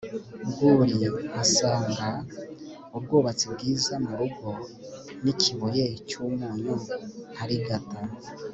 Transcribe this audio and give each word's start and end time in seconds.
rwuri 0.47 0.93
nkasanga 1.29 2.07
ubwatsi 2.97 3.45
bwiza 3.53 3.93
mu 4.05 4.13
rugo 4.19 4.47
n'ikibuye 5.23 5.85
cy'umunyu 6.07 6.75
nkarigata 7.31 7.99